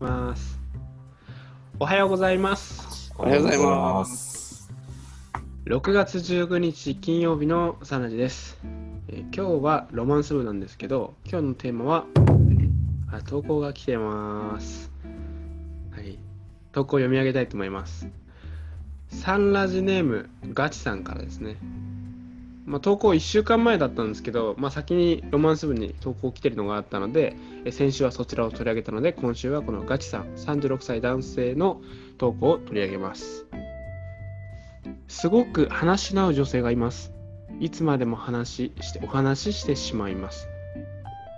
[0.00, 0.58] ます。
[1.78, 3.12] おはようございます。
[3.16, 4.70] おはようございます。
[5.64, 8.58] 6月19日金曜日のサナジです、
[9.08, 12.04] えー今日はロマンス部なんですけど、今日のテーマは、
[13.10, 14.90] あ投稿が来てます。
[15.90, 16.18] はい。
[16.72, 18.08] 投稿を読み上げたいと思います。
[19.08, 21.56] サンラジネームガチさんからですね。
[22.66, 31.80] まあ、投稿1週間前だったんですけど、まあ、先にロマンス部に投稿来てるのがあったので、え先週はそちらを取り上げたので、今週はこのガチさん、36歳男性の
[32.18, 33.46] 投稿を取り上げます。
[35.06, 37.12] すごく話し合う女性がいます。
[37.60, 40.48] いつまでも話してお話ししてしまいます。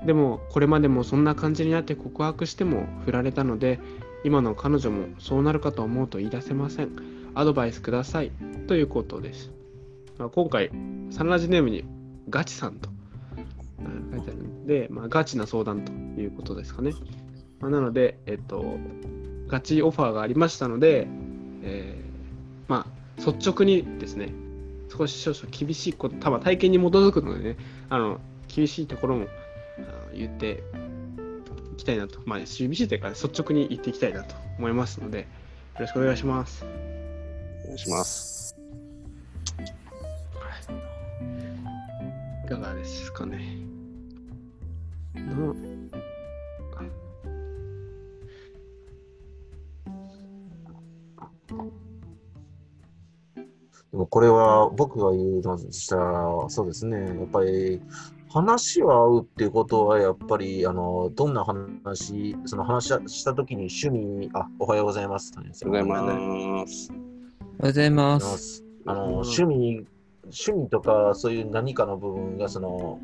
[0.06, 3.80] でも、これまでもそんな感じになって告白しても振られたので、
[4.24, 6.90] 今の彼女もそうなるかと思うと言い出せません。
[7.34, 8.32] アドバイスください。
[8.66, 9.57] ということです。
[10.18, 10.70] まあ、今回、
[11.10, 11.84] サンラジネームに
[12.28, 12.90] ガチさんと
[14.12, 16.92] 書いてあるんで、まあ、ガチな相談ということですかね。
[17.60, 18.78] まあ、なので、えっと、
[19.46, 21.06] ガチオファーがありましたので、
[21.62, 24.32] えーまあ、率直にですね、
[24.90, 27.56] 少し少々厳しいこと、多分体験に基づくのでね、
[27.88, 29.26] あの厳しいところも
[30.15, 30.62] 言って
[31.74, 35.26] いきたいなと、まあ、厳しいというか、率直に言っていきたいなと思いますので、よ
[35.80, 36.65] ろしくお願いします。
[37.65, 38.37] お願いします。
[42.49, 43.59] いかがですかね。
[45.15, 45.54] の
[53.90, 57.82] でもこれは僕が言うのとしたら、そうですね、やっぱり
[58.30, 65.34] 話は合うっていうことは、やっぱりあのどんな話、その話ししたときに趣味、あおはようございます。
[65.37, 66.91] おはおはようございます。
[66.91, 67.09] おはよ
[67.59, 68.65] うございます。
[68.87, 69.87] あの趣味、
[70.31, 72.98] 趣味とかそういう何かの部分がその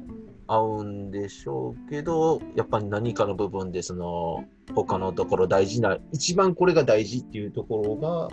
[0.47, 4.45] 合うんでしょうけど、やっぱり何かの部分でその
[4.75, 8.29] 他のところ大事な、一番これが大事っていうところが、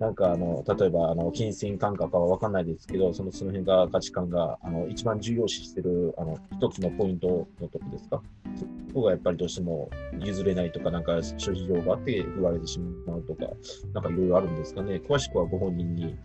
[0.00, 8.20] なんかあの例えばあの金銭感覚は分かんないですけど、そのその辺が価値観があの一番重要視してるあの一つのポイントのとこですか？
[8.56, 13.46] そこがやっぱりどうしても譲れないとか、なんか諸事情があって言われてしまうとか、
[13.92, 15.00] なんかいろいろあるんですかね？
[15.08, 16.16] 詳しくはご本人に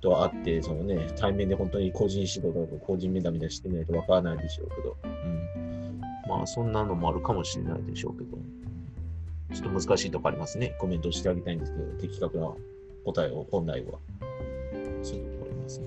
[0.00, 6.00] と会って、そのね、対面で本当に個人指導とか個人面談みたいなしてないとわからないでしょうけど、うん。
[6.28, 8.38] まあ、そんなのもあるかもしれないでしょうけど、
[9.54, 10.76] ちょっと難しいとこありますね。
[10.78, 12.52] コメントしてあげたいんですけど、的確な
[13.04, 13.98] 答えを本来は。
[15.02, 15.86] そういうとこありますね。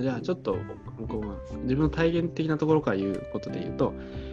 [0.00, 0.56] じゃあちょっと
[1.08, 4.27] こう自分の体験的なところから言うことで言うと、えー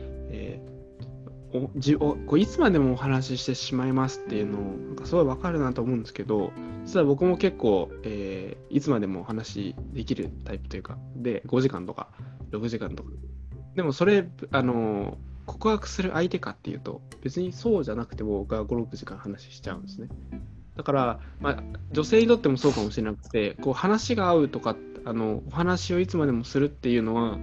[1.56, 6.52] おじおこういつまでもお話ししてしまいますっていうのなんかすごいわかるなと思うんですけど
[6.86, 12.10] 実は僕も結構、えーいつまでもお話できるタイプというかで5時間とか
[12.52, 13.10] 6時間とか。
[13.74, 20.10] でもそれあの告白する相手かっていうと別にそうじゃなくて僕は56時間話しちゃうんですね。
[20.76, 27.38] だから、まあ、女性にとってもそうかもしれなくてこう話が合うとかあのお話をいつまでもするっていうのは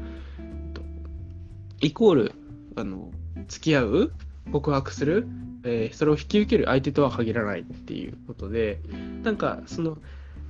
[1.80, 2.32] イコール
[2.76, 3.10] あの
[3.48, 4.12] 付き合う
[4.52, 5.26] 告白する、
[5.64, 8.80] えーそれを引き受ける相手とは限らないっていうことで
[9.22, 9.98] なんかその、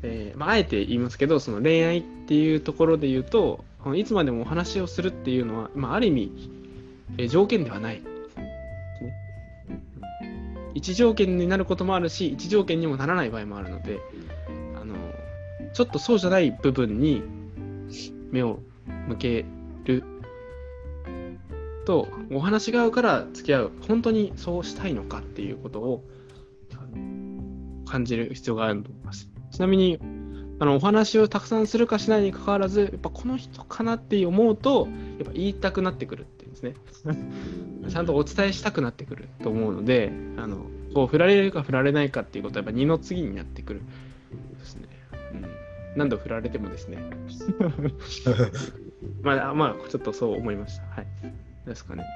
[0.02, 3.64] えーまあ、あえて言いますけどその恋愛っていうところで言うと
[3.94, 6.50] いつまでもお話をするっていうのは、まあ、ある意味、
[7.18, 8.02] えー条件ではない。
[10.74, 14.00] 一条件になることもあるし一条件にもならない場合もあるので
[14.80, 14.94] あの
[15.74, 17.22] ちょっとそうじゃない部分に
[18.30, 18.60] 目を
[19.06, 19.44] 向け
[21.84, 26.04] とお話が合うから付き合う本当にそうしたいのかっていうことを
[27.86, 29.98] 感じる必要があると思いますちなみに
[30.60, 34.88] あのお話をたくさんするかしないにかかわらずやっぱこの人かなって思うと
[35.18, 36.74] やっぱ言いたくなってくるっていうんですね
[37.90, 43.82] ちゃんとお伝えしたくなってくると思うので、あのこう振られるか振られないかっていうことはやっぱ二の次になってくる
[44.56, 44.88] ですね。
[45.34, 45.46] うん、
[45.96, 46.98] 何度振られてもですね。
[49.22, 50.84] まあ、まあ、ちょっとそう思いました。
[50.84, 51.06] はい。
[51.66, 52.02] ですかね。
[52.02, 52.08] は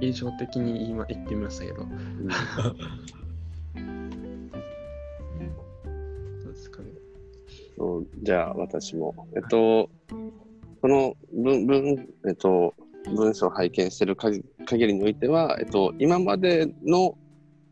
[0.00, 1.82] 印象的に言いま言ってみましたけど。
[1.82, 1.86] そ
[6.48, 6.88] うです かね。
[7.76, 9.28] そうじゃあ、私も。
[9.36, 9.90] えっと、
[10.80, 12.72] この文、文、えっと、
[13.14, 17.18] 文章を拝見している限限りにおいては、えっと、今までの、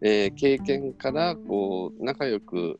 [0.02, 2.78] えー経験から、こう、仲良く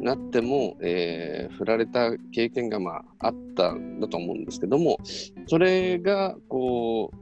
[0.00, 4.98] なっても、えー振られた経験が、まあ、あったんだと思うんですけども、
[5.46, 7.16] それが、こう、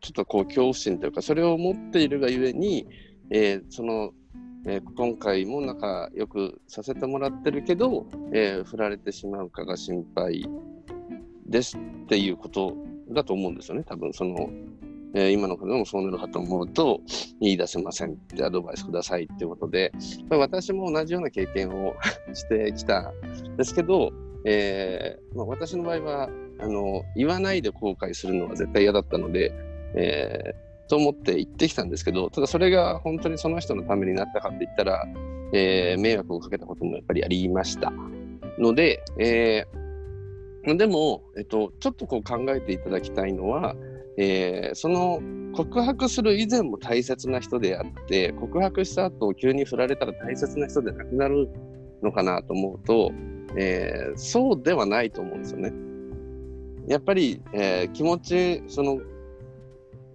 [0.00, 2.86] ちょっとこう恐怖心というかそれを持っているがゆえに、
[3.30, 4.12] えーその、
[4.66, 10.48] えー今回も仲良くさせてもらってるけど、え振られてしまうかが心配
[11.46, 12.76] ですっていうこと
[13.10, 14.50] だと思うんですよね、多分その、
[15.14, 17.00] えー、今の方でもそうなるかと思うと、
[17.40, 18.12] 言い出せません。
[18.12, 19.92] ってアドバイスくださいっていうことで、
[20.28, 21.94] 私も同じような経験を
[22.34, 24.12] してきたんですけど、
[24.44, 26.28] えーまあ、私の場合は
[26.58, 29.52] あの言わないで後悔するのは絶対嫌だったので、
[29.94, 30.54] え、
[30.88, 35.06] と思って言ってきたんですけどただそれが本当にその人のためになったかって言ったら、
[35.52, 37.92] えー、迷惑をかけたこともやっぱりありました。
[38.58, 43.74] ので、えー、でも、えっと、ちょっとこう考えていただきたいのは、
[44.16, 45.20] えー、その
[45.54, 51.48] 告白する以前も大切な人であって告白した後急に振られたら大切な人でなくなる
[52.02, 53.12] のかなと思うと、
[53.56, 55.72] えー、そうではないと思うんですよね。
[56.86, 59.00] やっぱり、えー、気持ちその、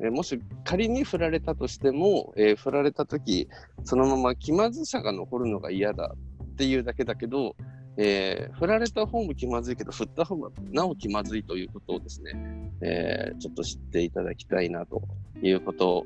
[0.02, 3.48] え、もし仮に振られたとしても、え、振られた時
[3.84, 6.14] そのまま気まずさが残るのが嫌だ
[6.44, 7.56] っていうだけだけど、
[7.98, 15.02] えー、振られた方も気まずいけど振った方がなお気まずいということをですね、えー、ちょっと知っていただきたいなと
[15.42, 16.06] いうこと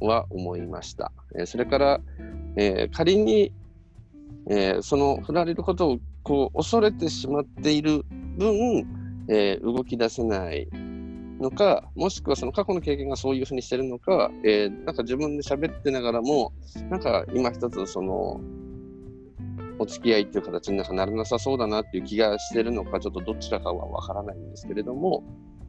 [0.00, 1.12] は思いました。
[1.36, 2.00] えー、それから、
[2.56, 3.52] えー、仮に、
[4.48, 8.04] えー、その振られることをこう恐れてしまっている
[8.38, 8.86] 分、
[9.28, 10.68] えー、動き出せない
[11.40, 16.52] のか、もしくはその過去の経験がそういうふうにしてるのか、えー、なんか自分で喋ってながらも、
[16.90, 18.40] なんか今一つその、
[19.84, 25.22] お付き合いっていう形になんかならなさそうだなっていう気がしてるのか、ちょっとどちらかはわからないんですけれども、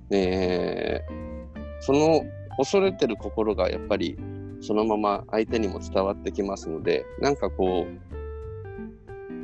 [0.09, 2.23] えー、その
[2.57, 4.17] 恐れてる心がやっぱり
[4.61, 7.85] そのまま相手にも伝わってきますので、なんかこ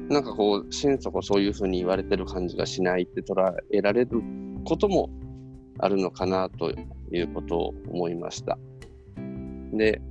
[0.09, 4.21] う、なんかこう、心底そういうふうに言われてる感じがしないって捉えられる
[4.65, 5.09] ことも
[5.79, 6.71] あるのかなと
[7.11, 8.57] いうことを思いました。
[9.73, 10.01] で、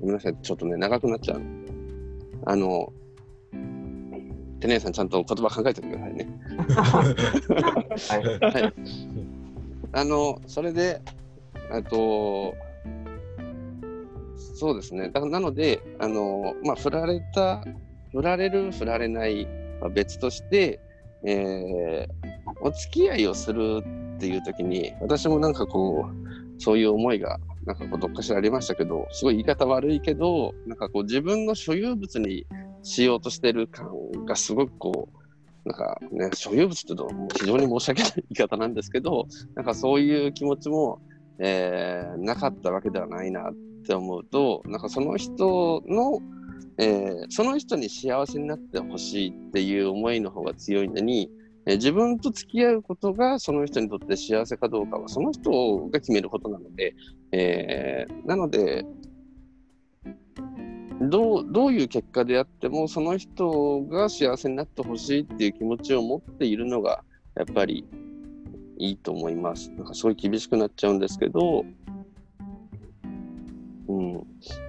[0.00, 1.42] ごめんなさい、ちょっとね、長くなっちゃう。
[2.44, 2.92] あの、
[4.66, 6.28] テネさん、ちゃんと言葉考えてくださいね。
[8.08, 8.62] はい。
[8.62, 8.74] はい。
[9.92, 11.00] あの、それで、
[11.70, 12.54] あと、
[14.56, 15.10] そうですね。
[15.10, 17.64] だからなので、あの、まあ、振られた
[18.10, 19.46] 振られる、振られない
[19.80, 20.80] は別として、
[21.24, 22.08] えー、
[22.60, 23.82] お付き合いをする
[24.16, 32.46] っていう時に、私もなんかこう、そういう思いが、なんかこう、どっかしらありましたけど、すごい言い方悪いけど、なんかこう、自分の所有物に
[32.82, 33.88] しようとしてる感
[34.24, 41.00] がすごくこう、なんかね、所有物って言うと非常に申し訳ない言い方なんですけど、なんかそういう気持ちも、
[41.38, 43.54] えー、なかったわけではないなっ
[43.86, 46.20] て思うと、なんかその人の
[46.78, 51.30] えー、その人に幸せになってほしいっていう思いの方が強いのに、
[51.64, 56.94] えー、自分と付き合うことがその人にとって幸せかどうかはその人が決めることなので、
[57.32, 58.84] え、なので
[61.00, 67.04] どうどういう結果であってもその人が幸せになってほしいっていう気持ちを持っているのが
[67.34, 67.84] やっぱり
[68.78, 69.70] いいと思います。
[69.72, 71.64] なんかすごい厳しくなっちゃうんですけど、
[73.88, 74.26] うん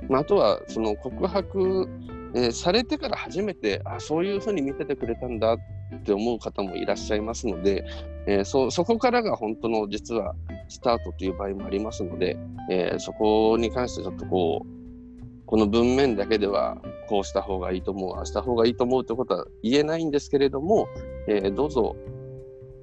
[0.10, 1.88] まあ、あとはその告白、
[2.34, 5.58] えー、されてから初めてあそういうふうに見ててくれたんだっ
[6.04, 7.86] て思う方もいらっしゃいますので、
[8.28, 10.36] えー、そそこからが本当の実は
[10.68, 12.38] スタートという場合もありますので、
[12.70, 14.77] えー、そこに関してちょっとこう
[15.48, 16.78] この文面だけでは
[17.08, 20.88] こうした方がいいと思うああした方がいいと思うということは言えないんですけれども、
[21.28, 21.96] えー、どうぞ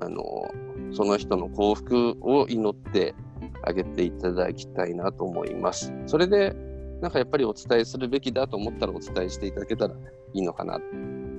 [0.00, 0.50] あの
[0.92, 3.14] その人の幸福を祈って
[3.62, 5.92] あげていただきたいなと思います。
[6.06, 6.54] それで、
[7.00, 10.80] なんかやっぱりお伝えするべきだと思ったらお伝えしていただけたらいいのかなっ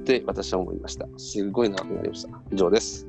[0.03, 1.08] て私は思いました。
[1.17, 2.29] すごい長くなりました。
[2.51, 3.08] 以上です。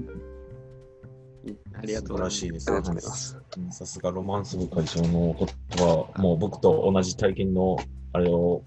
[1.74, 2.36] ありがとうございます。
[2.36, 3.38] しいです。
[3.70, 7.76] さすがロマンス部会長の言葉もう僕と同じ体験の
[8.16, 8.62] あれを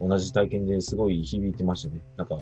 [0.00, 2.00] 同じ体験ですごい響いてましたね。
[2.16, 2.38] なんか、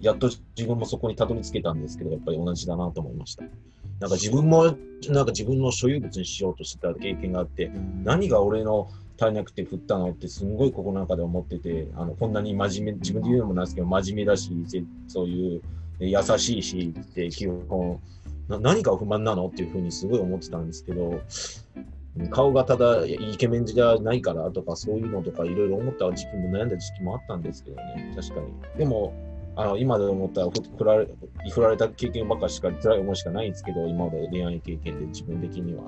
[0.00, 3.44] やっと自分もそこにたどり着けたんですけど、やっぱり同じだなと思いました。
[3.98, 7.70] なんか自分も、なんか自分の所有物にしようとしてた経験があって、
[8.04, 14.50] 何が俺の足りなくて振ったのってすんごいここの中で思ってて、あのこんなに真面目、自分で言うのもなんですけど、真面目だし、
[15.08, 15.62] そういう
[16.00, 17.98] 優しいしって基本、
[18.48, 21.20] 何が不満なのっていうふうにすごい思ってたんですけど、
[22.30, 28.78] 顔がただイケメンじゃないからとかそういうのとかいろいろ思った時期も悩んだ時期もあったんですけどね、確かに。
[28.78, 29.14] でも、
[29.56, 31.08] あの今で思ったら振られ
[31.50, 35.84] 振られた経験ばっかしか辛い思いしかないんですけど、今まで恋愛経験で自分的には。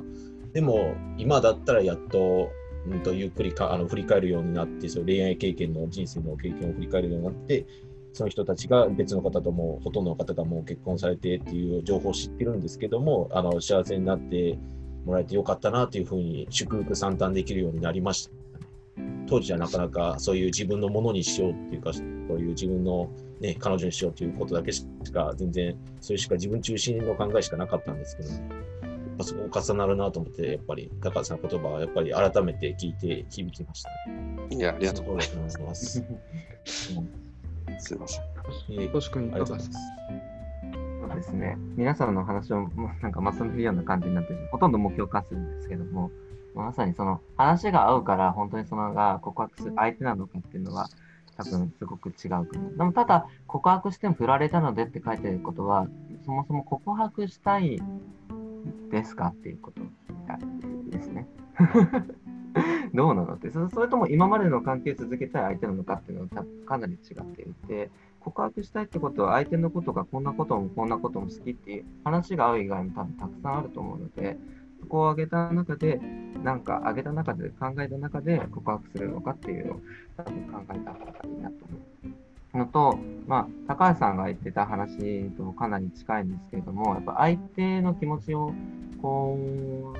[0.52, 2.50] でも、今だったらやっと、
[2.86, 7.66] うんと、ゆっくりかあの振り返るようになって、そ恋愛経験の人生の経験を振り返るようになって、
[8.12, 14.58] その人たちが別の方とも、ほとんどの方がもう結婚されてっていう情報を知ってるんですけども、あの幸せになって
[15.04, 18.42] もらえてよかったなというふうに祝福惨憺できるようになりました。
[19.26, 28.40] 当時はなかなかそういう自分のものにしようっていうか、そういう自分の、ね、彼女にしようということだけしか、全然、それしか自分中心の考えしかなかったんですけど、やっ
[29.18, 34.46] ぱそこ重なるなと思って、やっぱり高橋さんの言葉はやっぱり改めて聞いて響きました、ね。
[34.50, 35.58] いや、ありがとうございます。
[35.60, 36.04] ます。
[37.96, 38.24] ません。
[38.70, 40.01] え星君いかがですかが
[41.14, 41.56] ですね。
[41.76, 46.10] 皆さんの話をもうなんかまとめるような感じになってほとんどもう共感するんですけども、
[46.54, 50.88] まさにその話が合うから本当にそのが告白する相手なのかっていうのは
[51.36, 52.76] 多分すごく違うと思う。
[52.76, 55.86] でもただ告白しても振られたのでって書いてることは、
[56.24, 57.80] そもそも告白したい
[58.90, 59.80] ですかっていうこと
[60.90, 61.26] ですね。
[62.94, 67.90] どうなのってそ、れとも今までの関係を続けたい相手なのかっていうのはかなり違っていて、
[68.24, 74.38] 告白したいってことは相手のことがこんなこともこんなことも好きっていう話が合う以外も多分たくさんあると思うので、
[74.80, 76.00] そこを挙げた中で、
[76.42, 79.80] なんか挙げた中で考えた中で告白するのかっていうのを
[80.16, 82.58] 多分考えた方がいいなと思う。
[82.58, 88.52] のと、まあ、高橋さんが言ってた話とかなり近いんですけれども、やっぱ相手の気持ちを
[89.00, 89.38] こ
[89.94, 89.96] う、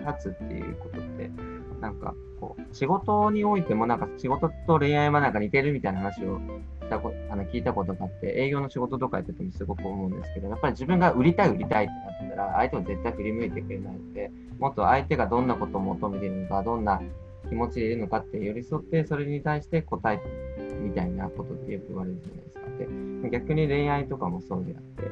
[0.00, 1.30] 立つっていうことって、
[1.80, 6.40] なんかこう、仕事においてもなんか仕事と恋愛はなんか似てるみたいな話を
[6.88, 11.92] たこあの聞いたことがあって、営業の仕事とかやっててもすごく思うんですけど、やっぱり自分が売りたい売りたいって
[12.24, 17.00] なったら、相手も絶対振り向いてくれないので、もっと相手がどんなことを求めているのか、どんな
[17.48, 20.20] 気持ちでいるのかって寄り添って、それに対して答え
[20.80, 23.28] みたいなことってよく言われるじゃないですか。
[23.28, 25.10] で、逆に恋愛とかもそうであって、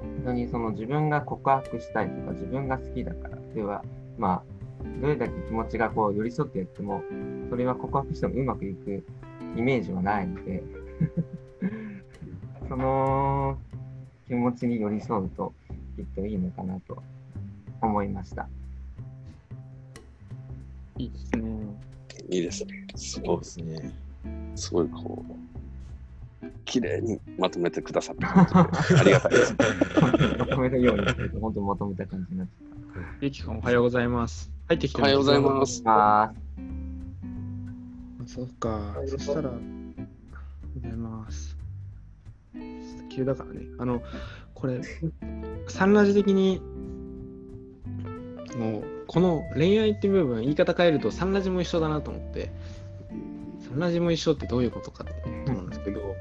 [0.00, 3.84] 本当にその自分が告白したいとか、自分が好きだから、では、
[4.18, 4.54] まあ、
[5.00, 7.02] どれだけ気持ちがこう寄り添ってやっても、
[7.50, 9.04] それは告白してもうまくいく
[9.56, 10.62] イメージはないので、
[12.68, 13.58] その
[14.26, 15.52] 気持ちに寄り添うと
[15.96, 17.02] きっといいのかなと
[17.80, 18.48] 思いました。
[20.98, 21.84] いいですね。
[22.30, 22.86] いいですね。
[22.94, 23.92] すそうごいで、すね。
[24.54, 25.24] すごいこ
[26.42, 29.54] う、綺麗にまとめてくださった感じで、 ありがたいです。
[30.38, 32.74] まとめるようにすると、本当にまとめた感じになっちゃっ
[33.20, 34.50] ゆきくんおはようございます。
[34.68, 35.82] 入ってきておはようございます。
[35.84, 36.32] あ、
[38.26, 38.94] そうか。
[39.06, 39.52] そしたら、
[40.88, 41.56] ざいます。
[43.10, 43.66] 急だからね。
[43.78, 44.02] あの、
[44.54, 44.80] これ、
[45.68, 46.60] サンラジ的に、
[48.56, 52.50] もう、この恋愛って部分、言い方変えると、サンラジも一緒だなと思って、
[53.68, 56.14] サンラジも一緒ってどういうことかってことなんですけど、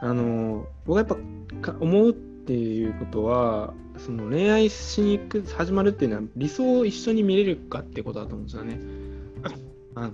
[0.00, 8.80] あの、僕はやっぱ思うっていうことは、その恋愛しに行く、始まるっていうのは、理想を一緒に見れるかってことだと思うんですよね。
[9.94, 10.10] あ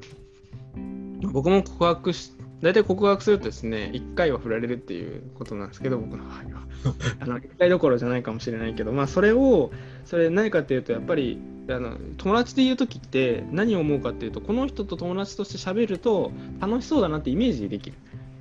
[1.33, 6.43] 僕も告白し、大体告白するとですね、1回は振られるっていうことなんですけど、僕の場合は。
[7.21, 9.71] あの1回どころじゃないかもしれないけど、まあ、それを、
[10.05, 11.38] それ何かっていうと、やっぱり、
[11.71, 17.97] あの友達で言う時って何を思うかっていうと、この人と友達として喋ると楽しそうだなってイメージできる。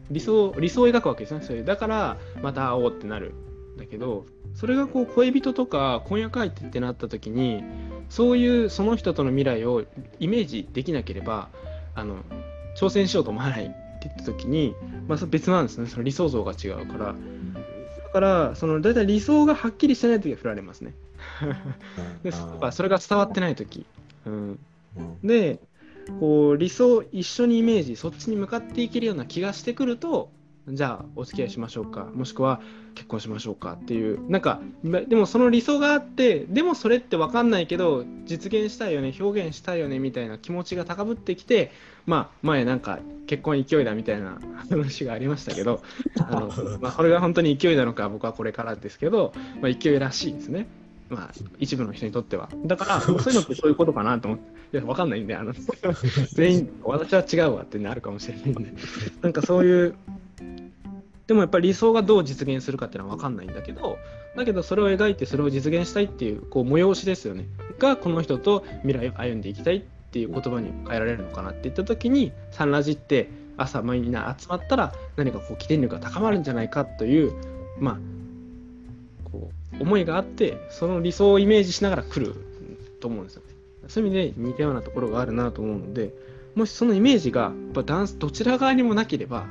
[0.09, 1.41] 理想、理想を描くわけですね。
[1.41, 3.33] それだから、また会おうってなる。
[3.77, 7.63] だけど、それがこう恋人とか婚約相手ってなった時に、
[8.09, 9.83] そういうその人との未来を
[10.19, 11.50] イメージできなければ、
[11.93, 12.17] あの
[12.75, 14.75] 挑戦しようと思わないって言った時に、
[15.07, 15.87] まあ、別なんですね。
[15.87, 17.05] その理想像が違うから。
[17.05, 20.93] だから、その大体理想がはっきりしてない時は振られますね。
[22.23, 23.85] でそれが伝わってない時。
[24.25, 24.59] うん、
[24.97, 25.59] うんで、
[26.19, 30.31] こう理想一緒にイメージ、そっちに向かっていけるような気がしてくると、
[30.69, 32.59] じゃあお付き合いしましょうか、もしくは
[32.95, 41.71] 結婚しましょうかっていう、なんか、までもその理想があって、でもそれって分かんないけど、実現したいよね、表現したいよねみたいな気持ちが高ぶってきて、
[42.05, 45.81] まあ、前なんか結婚勢いだみたいな 話がありましたけど、
[46.19, 50.67] あの まあ、これが本当に勢いなのか、僕はこれからですけど、まあ、勢いらしいですね。
[51.09, 52.50] まあ、一部の人にとっては。
[52.65, 55.53] だから、そういうのってそういうことかなと思って、いや、わかんないんで、あの、
[56.33, 58.74] 全員、私は違うわってなるかもしれないんで、
[59.21, 59.95] なんかそういう、
[61.27, 63.98] でもやっぱり理想がどう実現するかっていうのは分かんないんだけど、
[64.36, 67.46] だけどそれを描いてそれを実現したいっていう、こう、催しですよね。
[67.79, 69.81] が、この人と未来を歩んでいきたいっ
[70.12, 77.34] ていう言葉に変えられるのかなって言った時に、サンラジって朝みんな集まったら何かこう起点力が高まるんじゃないかという、
[77.79, 77.98] まあ、
[79.31, 82.36] こう思いがあってその理想をイメージしながら来る
[83.01, 83.48] と思うんですよね。
[83.88, 86.13] そういう意味で似たようなところがあるなと思うので
[86.55, 89.46] もしそのイメージがやっぱダンスどちら側にもなければ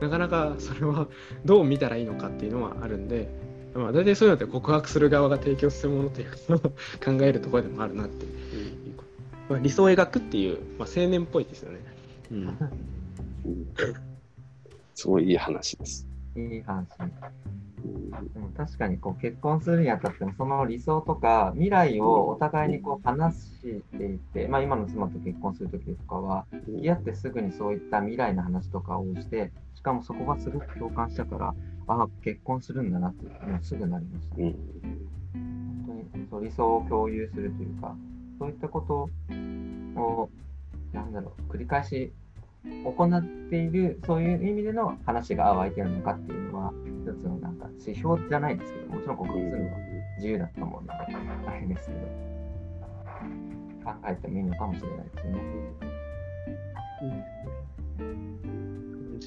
[0.00, 1.08] なかなかそれは
[1.44, 3.28] どう見たらいいのかっていうのはあるんで、
[3.74, 6.68] まあ、大体そういうのって告白する側が提供するものというか
[7.04, 8.32] 考えるところでもあるなっていう、
[9.48, 11.80] まあ、理想を描くっていう、まあ、青年っぽいですよね。
[12.32, 12.56] うんうん
[14.96, 16.08] すごいいい話です。
[16.34, 16.88] いい話。
[18.32, 31.54] でも確かにこう結婚するにあたっても、その理想とか未来をお互いにこう話していて、まあ、今の妻と結婚するときとかは、付き合ってすぐにそういった未来の話とかをして、しかもそこがすごく共感したから、
[31.86, 34.36] ああ、結婚するんだなって、もうすぐなりました。
[34.36, 34.56] うん
[35.86, 37.94] 本当にそう理想を共有するというか、
[38.40, 39.08] そういったこと
[40.00, 40.28] を、
[40.92, 42.12] なんだろう、繰り返し
[42.64, 46.72] 行っている、そういう意味での話が合う相手なのかっていうのは、
[47.04, 49.78] 一つのなんか指標じゃないですけど、もちろん告白するのは
[50.16, 50.92] 自由だと思うので、
[51.46, 52.00] あれですけど、
[53.84, 55.86] 考えてもいいのかもしれないですよね。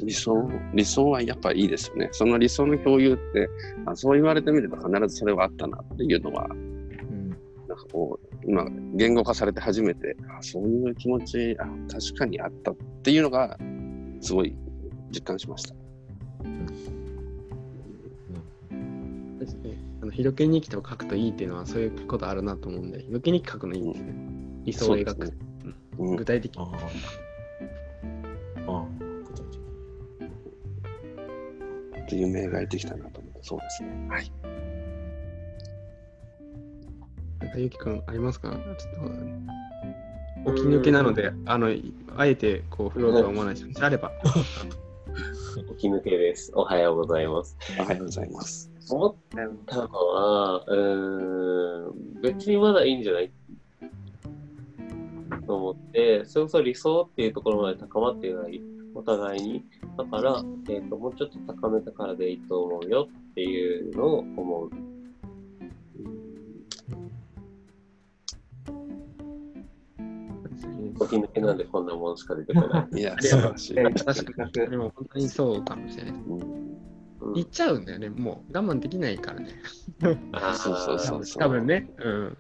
[0.04, 2.10] 理想理想はやっぱいいですよね。
[2.12, 3.50] その理想の共有って、
[3.86, 7.38] あそう言われてみると必ずそれはあったなっていうのは、うん、なん
[7.78, 13.58] かこう、今、言語化されて初めて、あそういう気持ち、あ確かにあったっていうのが、
[14.22, 14.56] すごい
[15.12, 15.76] 実感しました。
[19.40, 19.78] ですね。
[20.02, 22.92] あの、ひろけ日記とか書くといいっていうのはそういうことあるなと思うん。
[22.92, 23.94] で、ひろけ日記書くのいいん。
[23.94, 24.14] ですね。
[24.66, 25.28] 理想を描く。
[25.28, 25.34] そ
[26.00, 26.16] うん。
[26.16, 26.68] 具体的あ
[32.10, 33.90] っていう夢描いてきたなと思って、そうですね。
[34.10, 34.32] はい。
[37.40, 38.50] なんかゆきくんありますか？
[38.50, 38.64] ちょっ
[40.48, 41.68] と、起き抜けなので、あの、
[42.18, 43.86] あえてこう振ろうとは思わないです。
[43.86, 44.12] あれば。
[45.78, 46.52] 起き抜けです。
[46.56, 47.56] おはようございます。
[47.80, 48.72] おはようございます。
[48.90, 49.16] 思っ
[49.70, 53.32] たのは、うーん、別にまだいいんじゃない？
[55.46, 58.60] と思って、それこそ理想っていうところまで高まっていない、
[59.00, 59.66] お互いに。
[59.98, 64.70] だから、えっ、と、もうちょっと高めたからでいいと思うよっていうのを思う。
[71.00, 72.98] 起き抜けなんでこんなものしか出てこない。
[73.00, 73.80] いや、素晴らしい。
[73.80, 74.52] え確かに。
[74.52, 76.12] でも本当にそうかもしれない。
[76.12, 76.70] うんうん
[77.36, 78.10] 言っちゃうんだよね。
[78.10, 79.50] もう我慢できないからね。
[80.32, 81.42] あ ーそうそうそうそう。
[81.44, 81.88] 多分ね。
[82.00, 82.38] うん。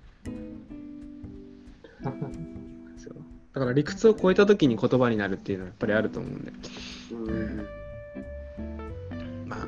[3.53, 6.51] だから理屈を超えた時に言葉になるっていうのはやっぱりあると思うんで。
[7.11, 7.67] うん
[9.45, 9.59] まあ、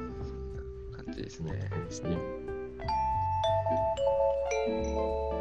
[0.95, 1.51] 感じですね。
[1.53, 2.17] ですね。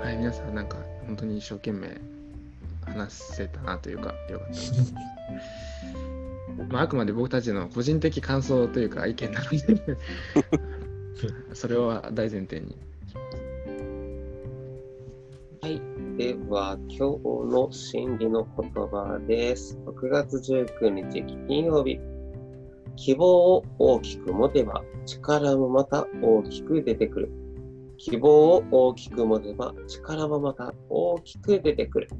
[0.02, 2.00] はい、皆さんなんか本当に一生懸命
[2.86, 4.94] 話せたなというか、よかったです。
[6.70, 9.96] まあ、あくまで僕たちの個人的感想というか意見なので、
[11.52, 12.76] それは大前提に。
[16.20, 16.36] はい。
[16.36, 19.78] では、今日の真理の言葉です。
[19.86, 21.98] 6月19日金曜日。
[22.96, 27.32] 希望を大きく持てば力もまた大きく出てくる。
[27.96, 32.10] 希望を大きく持てば力もまた大きく出てくる。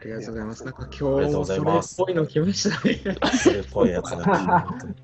[0.00, 0.64] ありがとうございます。
[0.64, 3.16] なんかあり今日もがとうございそれっますぽいの来ましたね。
[3.38, 4.94] それっぽいやつが本当に。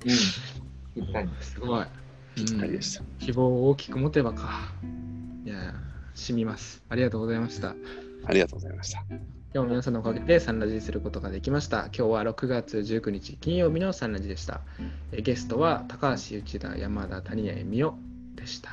[0.95, 1.29] ぴったり。
[1.39, 1.81] すごい。
[1.81, 1.89] あ
[2.35, 3.03] うんりでした。
[3.19, 4.73] 希望を大きく持てばか。
[5.45, 5.73] いや、
[6.15, 6.83] 染みます。
[6.89, 7.75] ありがとうございました。
[8.25, 9.03] ありがとうございました。
[9.53, 11.85] 今日も皆さんのおかげでサンラジすることができました。
[11.85, 14.61] 今日は6月19日金曜日のサンラジでした。
[15.11, 17.93] えゲストは高橋内田山田谷谷美代
[18.35, 18.71] でした。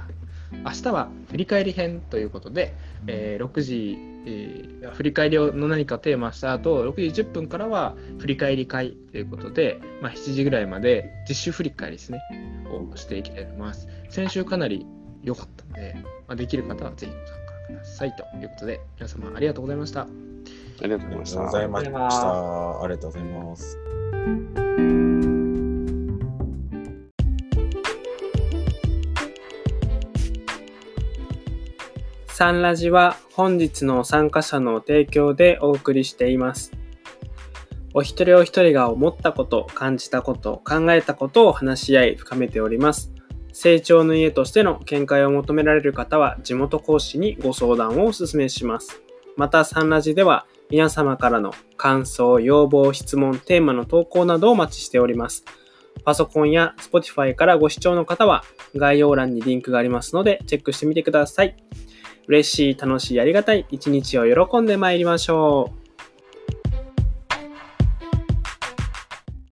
[0.64, 2.74] 明日は振り返り編ということで、
[3.06, 12.20] えー6時、えー振り返りの何かテーマした後、6時10分からは振り返り会ということで、まあ、7時ぐらいまで実習振り返りですね、
[12.70, 13.86] をしていきたいと思います。
[14.08, 14.86] 先週かなり
[15.22, 15.94] 良かったので、
[16.26, 20.02] まあ、できる方はぜひご参加くださいということで、皆様ありがとうございました。
[20.02, 20.06] あ
[20.82, 21.80] りがとうございましたありがとうご。
[21.80, 22.82] ざいました。
[22.82, 23.78] ありがとうございます。
[32.28, 36.72] サンラジは本日の参加者の提供でお送りしています。
[37.92, 43.12] お一人お一人が思ったこと、感じたこと、考えたことを話し合い深めております。
[43.62, 49.02] 成長の家としての見解を求められる方は地元講師にご相談をお勧めします。
[49.36, 55.44] またサンラジでは皆様からの感想、要望、質問、テーマの投稿などをお待ちしております。
[56.06, 58.44] パソコンや Spotify からご視聴の方は
[58.76, 61.54] 概要欄にリンクがありますのでチェックしてみてください。
[62.28, 65.79] 嬉しい、楽しい、ありがたい一日を喜んで参りましょう。